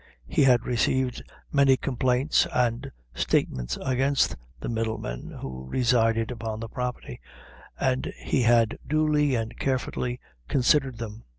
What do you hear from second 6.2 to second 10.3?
upon the property, and he had duly and carefully